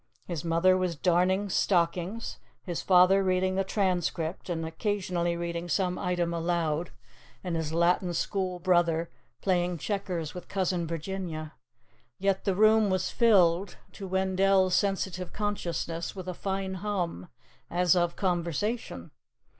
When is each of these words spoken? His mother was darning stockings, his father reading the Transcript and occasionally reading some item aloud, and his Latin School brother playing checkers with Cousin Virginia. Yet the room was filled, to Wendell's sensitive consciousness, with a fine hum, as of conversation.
His 0.25 0.43
mother 0.43 0.75
was 0.75 0.95
darning 0.95 1.47
stockings, 1.47 2.39
his 2.63 2.81
father 2.81 3.23
reading 3.23 3.53
the 3.53 3.63
Transcript 3.63 4.49
and 4.49 4.65
occasionally 4.65 5.37
reading 5.37 5.69
some 5.69 5.99
item 5.99 6.33
aloud, 6.33 6.89
and 7.43 7.55
his 7.55 7.71
Latin 7.71 8.11
School 8.15 8.57
brother 8.57 9.11
playing 9.41 9.77
checkers 9.77 10.33
with 10.33 10.47
Cousin 10.47 10.87
Virginia. 10.87 11.53
Yet 12.17 12.45
the 12.45 12.55
room 12.55 12.89
was 12.89 13.11
filled, 13.11 13.77
to 13.91 14.07
Wendell's 14.07 14.73
sensitive 14.73 15.33
consciousness, 15.33 16.15
with 16.15 16.27
a 16.27 16.33
fine 16.33 16.73
hum, 16.81 17.27
as 17.69 17.95
of 17.95 18.15
conversation. 18.15 19.11